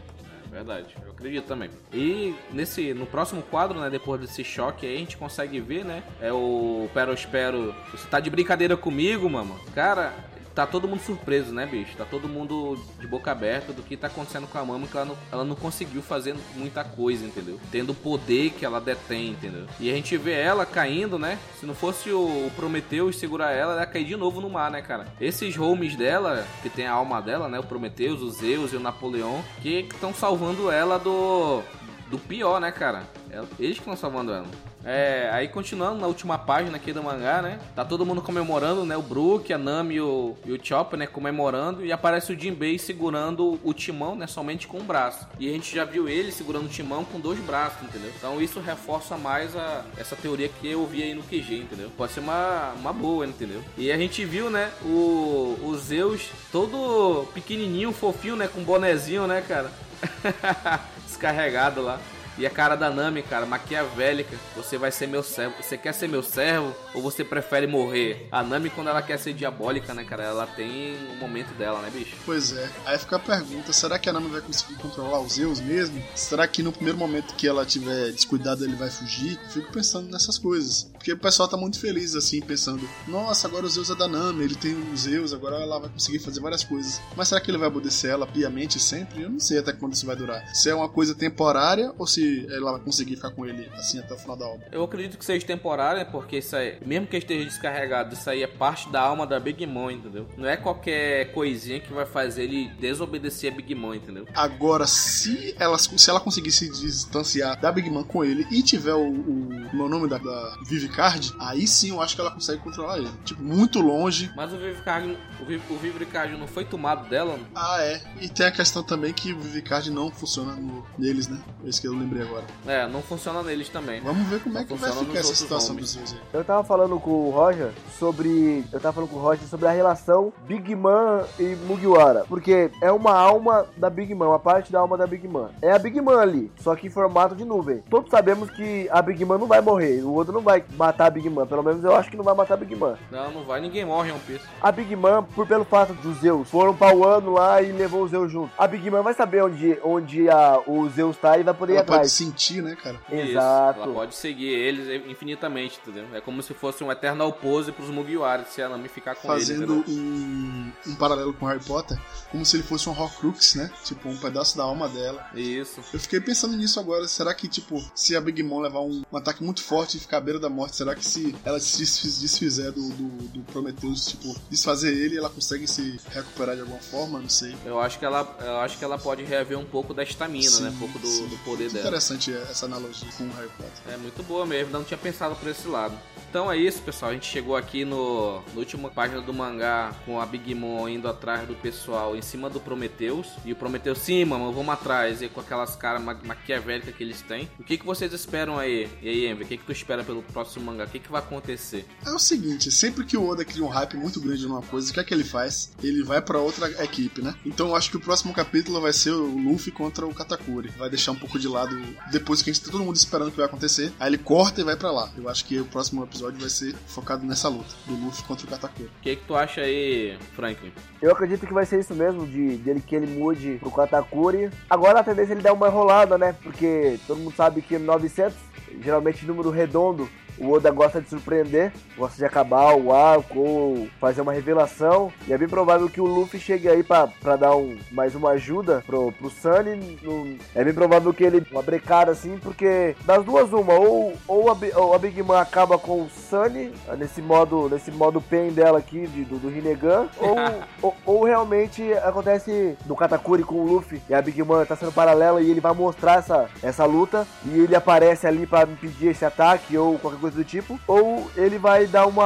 [0.50, 1.70] É verdade, eu acredito também.
[1.92, 6.02] E nesse, no próximo quadro, né, depois desse choque aí, a gente consegue ver, né,
[6.20, 9.60] é o Perospero, você tá de brincadeira comigo, mano?
[9.74, 10.14] Cara,
[10.58, 11.96] tá todo mundo surpreso, né, bicho?
[11.96, 15.06] Tá todo mundo de boca aberta do que tá acontecendo com a Mama, que ela
[15.06, 17.60] não, ela não conseguiu fazer muita coisa, entendeu?
[17.70, 19.66] Tendo o poder que ela detém, entendeu?
[19.78, 21.38] E a gente vê ela caindo, né?
[21.60, 24.82] Se não fosse o, Prometheus segurar ela, ela ia cair de novo no mar, né,
[24.82, 25.06] cara?
[25.20, 27.60] Esses homes dela, que tem a alma dela, né?
[27.60, 31.62] O Prometheus, o Zeus e o Napoleão, que estão salvando ela do.
[32.10, 33.02] Do pior, né, cara?
[33.30, 34.46] Ela- Eles que estão salvando ela.
[34.84, 37.58] É, aí continuando na última página aqui do mangá, né?
[37.74, 38.96] Tá todo mundo comemorando, né?
[38.96, 41.06] O Brook, a Nami e o, e o Chopper, né?
[41.06, 41.84] Comemorando.
[41.84, 44.26] E aparece o Jinbei segurando o timão, né?
[44.26, 45.26] Somente com um braço.
[45.38, 48.10] E a gente já viu ele segurando o timão com dois braços, entendeu?
[48.16, 51.90] Então isso reforça mais a, essa teoria que eu vi aí no QG, entendeu?
[51.94, 53.62] Pode ser uma, uma boa, entendeu?
[53.76, 54.70] E a gente viu, né?
[54.82, 58.48] O, o Zeus todo pequenininho, fofinho, né?
[58.48, 59.70] Com bonezinho, né, cara?
[61.06, 62.00] Descarregado lá.
[62.38, 64.38] E a cara da Nami, cara, maquiavélica.
[64.54, 65.56] Você vai ser meu servo.
[65.60, 68.28] Você quer ser meu servo ou você prefere morrer?
[68.30, 71.90] A Nami, quando ela quer ser diabólica, né, cara, ela tem um momento dela, né,
[71.92, 72.16] bicho?
[72.24, 72.70] Pois é.
[72.86, 76.00] Aí fica a pergunta: será que a Nami vai conseguir controlar os Zeus mesmo?
[76.14, 79.36] Será que no primeiro momento que ela tiver descuidado ele vai fugir?
[79.50, 80.88] Fico pensando nessas coisas.
[80.98, 84.44] Porque o pessoal tá muito feliz assim, pensando: nossa, agora o Zeus é da Nami,
[84.44, 87.00] ele tem os Zeus, agora ela vai conseguir fazer várias coisas.
[87.16, 89.22] Mas será que ele vai obedecer ela piamente sempre?
[89.22, 90.44] Eu não sei até quando isso vai durar.
[90.54, 94.14] Se é uma coisa temporária ou se ela vai conseguir ficar com ele assim até
[94.14, 94.68] o final da obra.
[94.72, 98.46] Eu acredito que seja temporária, porque isso aí, mesmo que esteja descarregado, isso aí é
[98.46, 100.26] parte da alma da Big Mom, entendeu?
[100.36, 104.26] Não é qualquer coisinha que vai fazer ele desobedecer a Big Mom, entendeu?
[104.34, 108.94] Agora, se ela, se ela conseguir se distanciar da Big Man com ele e tiver
[108.94, 110.56] o, o, o nome da, da
[110.88, 113.10] Vivicard, aí sim eu acho que ela consegue controlar ele.
[113.24, 114.30] Tipo, muito longe.
[114.34, 117.38] Mas o Vivicard, o, Viv, o Vivricard não foi tomado dela?
[117.54, 118.00] Ah, é.
[118.20, 121.38] E tem a questão também que o Vivicard não funciona no, neles, né?
[121.64, 122.44] É isso que eu lembrei agora.
[122.66, 124.00] É, não funciona neles também.
[124.00, 125.94] Vamos ver como é Não que vai funciona ficar essa situação nomes.
[125.94, 126.20] dos aí.
[126.32, 128.64] Eu tava falando com o Roger sobre.
[128.72, 132.24] Eu tava falando com o Roger sobre a relação Big Man e Mugiwara.
[132.28, 135.50] Porque é uma alma da Big Man, uma parte da alma da Big Man.
[135.60, 137.82] É a Big Man ali, só que em formato de nuvem.
[137.90, 140.02] Todos sabemos que a Big Man não vai morrer.
[140.02, 141.46] O outro não vai matar a Big Man.
[141.46, 142.96] Pelo menos eu acho que não vai matar a Big Man.
[143.10, 144.44] Não, não vai, ninguém morre em One Piece.
[144.62, 148.08] A Big Man, por pelo fato dos Zeus, foram pra Wano lá e levou o
[148.08, 148.50] Zeus junto.
[148.56, 151.76] A Big Man vai saber onde, onde a, o Zeus tá e vai poder ir
[151.76, 152.12] Ela pode atrás.
[152.12, 152.98] sentir, né, cara?
[153.10, 153.80] Isso, Exato.
[153.82, 156.06] ela pode seguir eles infinitamente, entendeu?
[156.14, 159.48] É como se fosse um eternal pose pros Mugiwara, se a Nami ficar com eles,
[159.48, 159.84] Fazendo entendeu?
[159.94, 161.98] um, um paralelo com Harry Potter,
[162.30, 163.70] como se ele fosse um Horcrux, né?
[163.84, 165.26] Tipo, um pedaço da alma dela.
[165.34, 165.80] Isso.
[165.92, 167.06] Eu fiquei pensando nisso agora.
[167.08, 170.18] Será que, tipo, se a Big Mom levar um, um ataque muito forte e ficar
[170.18, 174.06] à beira da morte, será que se ela se desfiz- desfizer do, do, do Prometheus,
[174.06, 177.18] tipo, desfazer ele, ela consegue se recuperar de alguma forma?
[177.20, 177.54] Não sei.
[177.64, 180.70] Eu acho que ela, eu acho que ela pode reaver um pouco da estamina, né?
[180.70, 181.26] Um pouco do, sim.
[181.28, 181.86] do poder Muito dela.
[181.86, 183.92] interessante essa analogia com o Harry Potter.
[183.92, 185.98] É muito boa mesmo, não tinha pensado por esse lado.
[186.30, 187.10] Então é isso, pessoal.
[187.10, 191.08] A gente chegou aqui no, no última página do mangá com a Big Mom indo
[191.08, 193.28] atrás do pessoal em cima do Prometheus.
[193.44, 195.22] E o Prometheus, sim, mano, vamos atrás.
[195.22, 197.48] E com aquelas caras ma maquiavélicas que eles têm.
[197.58, 198.88] O que, que vocês esperam aí?
[199.00, 200.84] E aí, Envy, o que, que tu espera pelo próximo mangá?
[200.84, 201.86] O que, que vai acontecer?
[202.04, 204.94] É o seguinte, sempre que o Oda cria um hype muito grande numa coisa, o
[204.94, 205.70] que é que ele faz?
[205.82, 207.34] Ele vai pra outra equipe, né?
[207.44, 210.70] Então eu acho que o próximo capítulo vai ser o Luffy contra o Katakuri.
[210.76, 211.76] Vai deixar um pouco de lado
[212.10, 213.92] depois que a gente tá todo mundo esperando o que vai acontecer.
[213.98, 215.10] Aí ele corta e vai pra lá.
[215.16, 218.50] Eu acho que o próximo episódio vai ser focado nessa luta do Luffy contra o
[218.50, 218.88] Katakuri.
[218.88, 220.72] O que, que tu acha aí, Franklin?
[221.00, 224.50] Eu acredito que vai ser isso mesmo, de dele que ele mude pro Katakuri.
[224.68, 226.34] Agora a tendência é ele dar uma enrolada, né?
[226.42, 228.36] Porque todo mundo sabe que 900,
[228.82, 230.08] geralmente número redondo,
[230.40, 235.12] o Oda gosta de surpreender, gosta de acabar o arco ou fazer uma revelação.
[235.26, 238.30] E é bem provável que o Luffy chegue aí pra, pra dar um, mais uma
[238.30, 239.98] ajuda pro, pro Sunny.
[240.02, 244.50] No- é bem provável que ele uma brecada assim, porque das duas uma, ou, ou,
[244.50, 248.78] a, ou a Big Man acaba com o Sunny nesse modo, nesse modo pen dela
[248.78, 250.36] aqui, de- do, do Rinnegan, ou,
[250.82, 254.92] ou, ou realmente acontece do Katakuri com o Luffy e a Big Man tá sendo
[254.92, 259.24] paralela e ele vai mostrar essa, essa luta e ele aparece ali pra impedir esse
[259.24, 262.22] ataque ou qualquer coisa coisa do tipo, ou ele vai dar uma.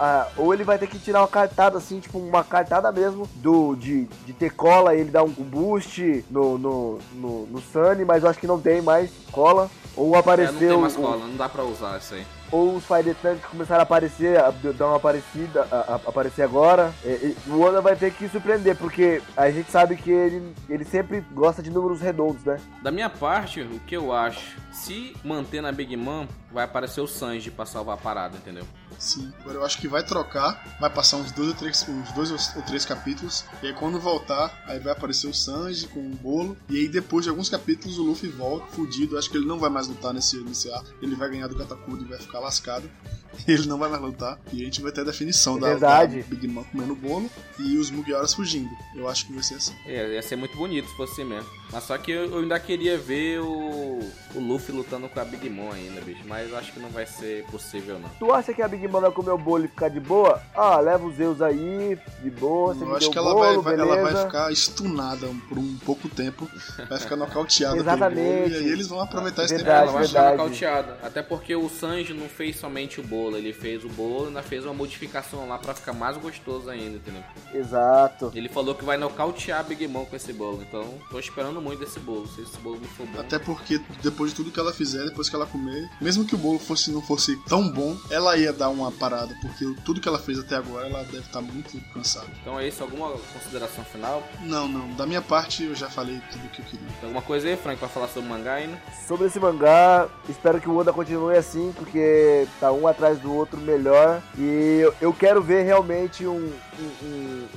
[0.00, 3.74] ah, ou ele vai ter que tirar uma cartada assim, tipo, uma cartada mesmo do
[3.76, 8.30] de, de ter cola, ele dá um boost no, no, no, no Sunny, mas eu
[8.30, 9.70] acho que não tem mais cola.
[9.96, 10.58] Ou É, não apareceu.
[10.58, 12.26] tem mais o- cola, não dá pra usar isso aí.
[12.50, 16.92] Ou os Fire Tanks começaram a aparecer, a dar uma aparecida, a, a- aparecer agora.
[17.04, 20.84] E- e o Oda vai ter que surpreender, porque a gente sabe que ele, ele
[20.84, 22.60] sempre gosta de números redondos, né?
[22.82, 27.06] Da minha parte, o que eu acho, se manter na Big Mom, vai aparecer o
[27.06, 28.64] Sanji pra salvar a parada, entendeu?
[29.04, 32.30] Sim, agora eu acho que vai trocar, vai passar uns dois ou três, uns dois
[32.30, 36.56] ou três capítulos, e aí quando voltar, aí vai aparecer o Sanji com um bolo,
[36.70, 39.68] e aí depois de alguns capítulos o Luffy volta fudido, acho que ele não vai
[39.68, 42.90] mais lutar nesse, nesse ar, ele vai ganhar do Katakuri e vai ficar lascado,
[43.46, 46.22] ele não vai mais lutar, e a gente vai ter a definição É da, verdade.
[46.22, 48.70] da Big Mom comendo bolo e os Mugiwaras fugindo.
[48.96, 49.74] Eu acho que vai ser assim.
[49.86, 51.48] É, ia ser muito bonito se fosse assim mesmo.
[51.70, 53.98] Mas só que eu, eu ainda queria ver o,
[54.34, 56.22] o Luffy lutando com a Big Mom ainda, bicho.
[56.24, 58.08] Mas eu acho que não vai ser possível, não.
[58.10, 60.40] Tu acha que a Big Mom vai comer o bolo e ficar de boa?
[60.54, 63.76] Ah, leva os Zeus aí, de boa, você Eu me acho que ela, bolo, vai,
[63.76, 66.48] vai- ela vai ficar estunada por um pouco tempo,
[66.88, 68.24] vai ficar nocauteada pelo Exatamente.
[68.24, 70.98] bolo, e aí eles vão aproveitar esse Verdade, ela vai ficar nocauteada.
[71.02, 74.42] Até porque o Sanji não fez somente o bolo, ele fez o bolo e ainda
[74.42, 77.22] fez uma modificação lá pra ficar mais gostoso ainda, entendeu?
[77.52, 78.32] Exato.
[78.34, 81.80] Ele falou que vai nocautear a Big Mom com esse bolo, então tô esperando muito
[81.80, 82.26] desse bolo.
[82.28, 83.20] Se esse bolo não for bom.
[83.20, 86.38] Até porque depois de tudo que ela fizer, depois que ela comer, mesmo que o
[86.38, 90.18] bolo fosse não fosse tão bom, ela ia dar uma parada, porque tudo que ela
[90.18, 92.26] fez até agora, ela deve estar muito cansada.
[92.40, 94.22] Então é isso, alguma consideração final?
[94.42, 96.86] Não, não, da minha parte eu já falei tudo que eu queria.
[97.00, 98.76] Tem alguma coisa aí, Frank, pra falar sobre o mangá ainda?
[99.06, 103.58] Sobre esse mangá, espero que o Oda continue assim, porque tá um atrás do outro
[103.58, 104.22] melhor.
[104.38, 107.48] E eu, quero ver realmente um, um, um-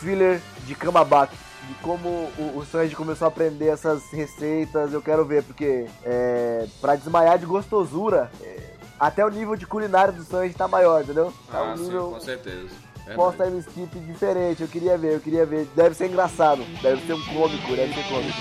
[0.00, 1.36] filler de Kamabaki.
[1.68, 2.08] De como
[2.38, 7.38] o, o Sanji começou a aprender essas receitas, eu quero ver, porque é, pra desmaiar
[7.38, 8.65] de gostosura, é,
[8.98, 11.32] até o nível de culinária do Sanji tá maior, entendeu?
[11.50, 12.68] Tá ah, um sim, nível com certeza.
[13.06, 13.16] Verdade.
[13.16, 15.68] pós-time skip diferente, eu queria ver, eu queria ver.
[15.76, 18.36] Deve ser engraçado, deve ser um cômico, deve ser cômico.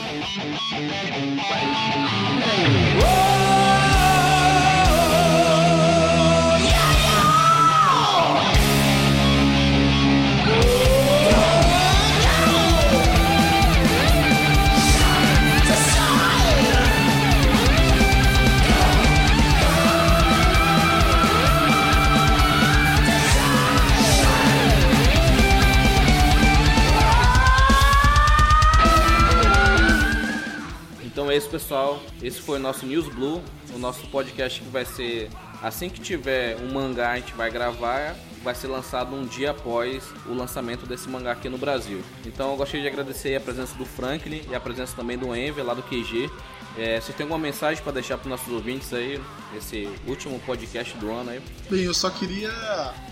[31.36, 32.02] É isso, pessoal.
[32.21, 33.43] Esse foi o nosso News Blue,
[33.74, 35.30] o nosso podcast que vai ser
[35.62, 40.06] assim que tiver um mangá a gente vai gravar, vai ser lançado um dia após
[40.28, 42.02] o lançamento desse mangá aqui no Brasil.
[42.26, 45.65] Então eu gostaria de agradecer a presença do Franklin e a presença também do Enver
[45.65, 46.32] lá do QG.
[46.78, 49.21] É, têm alguma mensagem para deixar para nossos ouvintes aí,
[49.58, 51.41] esse último podcast do ano aí?
[51.69, 52.52] Bem, eu só queria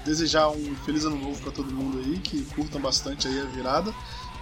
[0.05, 3.93] desejar um feliz ano novo pra todo mundo aí, que curtam bastante aí a virada.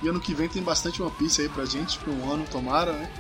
[0.03, 2.91] E ano que vem tem bastante One Piece aí pra gente, pra um ano tomara,
[2.93, 3.11] né?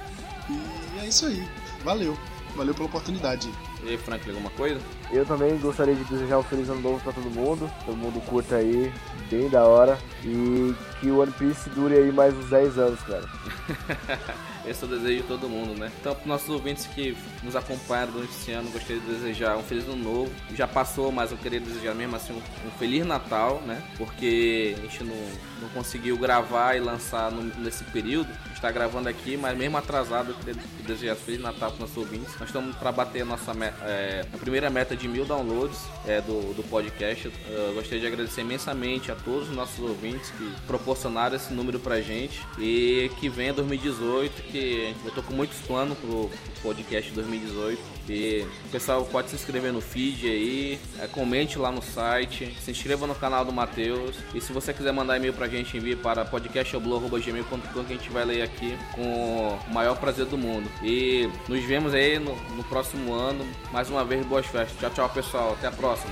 [0.49, 1.47] E é isso aí.
[1.83, 2.17] Valeu.
[2.55, 3.49] Valeu pela oportunidade.
[3.83, 4.79] E aí, Franklin, alguma coisa?
[5.11, 7.71] Eu também gostaria de desejar um feliz ano novo pra todo mundo.
[7.85, 8.93] Todo mundo curta aí,
[9.29, 9.97] bem da hora.
[10.23, 13.23] E que o One Piece dure aí mais uns 10 anos, cara.
[14.65, 15.91] Esse é o desejo de todo mundo, né?
[15.99, 19.85] Então, para nossos ouvintes que nos acompanharam durante esse ano, gostaria de desejar um feliz
[19.85, 20.31] ano novo.
[20.55, 23.81] Já passou, mas eu queria desejar mesmo assim um, feliz Natal, né?
[23.97, 25.15] Porque a gente não,
[25.61, 28.29] não conseguiu gravar e lançar no- nesse período.
[28.45, 31.97] A gente tá gravando aqui, mas mesmo atrasado, eu queria desejar feliz Natal para nossos
[31.97, 32.29] ouvintes.
[32.39, 33.51] Nós estamos para bater a nossa
[33.83, 37.31] é, a primeira meta de mil downloads é, do, do podcast.
[37.49, 41.99] Eu gostaria de agradecer imensamente a todos os nossos ouvintes que proporcionaram esse número pra
[42.01, 46.29] gente e que venha 2018, que eu tô com muitos planos pro
[46.61, 47.81] podcast 2018.
[48.09, 52.71] E o pessoal pode se inscrever no feed aí, é, comente lá no site, se
[52.71, 54.15] inscreva no canal do Matheus.
[54.33, 58.25] E se você quiser mandar e-mail pra gente, envie para podcastoblu.gmail.com que a gente vai
[58.25, 60.69] ler aqui com o maior prazer do mundo.
[60.83, 63.45] E nos vemos aí no, no próximo ano.
[63.71, 64.77] Mais uma vez, boas festas.
[64.79, 65.53] Tchau, tchau, pessoal.
[65.53, 66.11] Até a próxima.